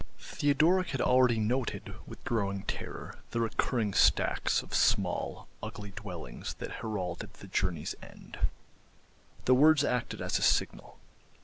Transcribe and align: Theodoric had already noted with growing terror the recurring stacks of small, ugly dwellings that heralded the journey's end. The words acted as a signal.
Theodoric 0.17 0.87
had 0.87 1.01
already 1.01 1.37
noted 1.39 1.93
with 2.07 2.23
growing 2.23 2.63
terror 2.63 3.13
the 3.29 3.39
recurring 3.39 3.93
stacks 3.93 4.63
of 4.63 4.73
small, 4.73 5.47
ugly 5.61 5.91
dwellings 5.91 6.55
that 6.55 6.71
heralded 6.81 7.35
the 7.35 7.45
journey's 7.45 7.93
end. 8.01 8.39
The 9.45 9.53
words 9.53 9.83
acted 9.83 10.19
as 10.19 10.39
a 10.39 10.41
signal. 10.41 10.97